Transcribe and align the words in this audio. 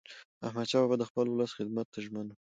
احمدشاه 0.45 0.81
بابا 0.83 0.95
د 0.99 1.03
خپل 1.09 1.25
ولس 1.27 1.51
خدمت 1.57 1.87
ته 1.93 1.99
ژمن 2.05 2.25
و. 2.29 2.35